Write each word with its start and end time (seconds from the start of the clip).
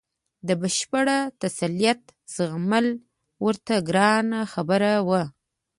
د 0.47 0.49
بشپړ 0.61 1.07
تسلط 1.41 2.01
زغمل 2.35 2.87
ورته 3.45 3.73
ګرانه 3.87 4.39
خبره 4.53 4.91
وه. 5.07 5.23